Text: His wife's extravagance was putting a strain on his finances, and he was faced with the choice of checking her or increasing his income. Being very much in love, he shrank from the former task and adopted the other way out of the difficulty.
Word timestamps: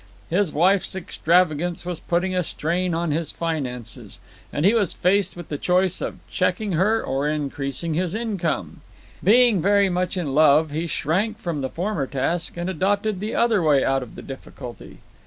His 0.31 0.51
wife's 0.51 0.95
extravagance 0.95 1.85
was 1.85 1.99
putting 1.99 2.35
a 2.35 2.41
strain 2.43 2.95
on 2.95 3.11
his 3.11 3.31
finances, 3.31 4.19
and 4.51 4.65
he 4.65 4.73
was 4.73 4.93
faced 4.93 5.35
with 5.35 5.49
the 5.49 5.59
choice 5.59 6.01
of 6.01 6.17
checking 6.27 6.71
her 6.71 7.03
or 7.03 7.27
increasing 7.29 7.93
his 7.93 8.15
income. 8.15 8.81
Being 9.23 9.61
very 9.61 9.89
much 9.89 10.17
in 10.17 10.33
love, 10.33 10.71
he 10.71 10.87
shrank 10.87 11.37
from 11.37 11.61
the 11.61 11.69
former 11.69 12.07
task 12.07 12.57
and 12.57 12.67
adopted 12.67 13.19
the 13.19 13.35
other 13.35 13.61
way 13.61 13.83
out 13.85 14.01
of 14.01 14.15
the 14.15 14.23
difficulty. 14.23 15.01